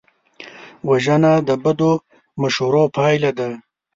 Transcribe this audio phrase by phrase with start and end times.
[0.89, 1.91] وژنه د بدو
[2.41, 3.49] مشورو پایله ده